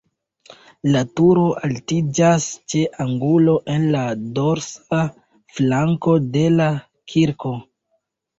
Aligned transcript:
La 0.93 1.01
turo 1.19 1.43
altiĝas 1.67 2.47
ĉe 2.73 2.81
angulo 3.05 3.53
en 3.75 3.85
la 3.97 4.01
dorsa 4.39 5.03
flanko 5.59 6.17
de 6.39 6.49
la 6.57 6.73
kirko. 7.15 7.55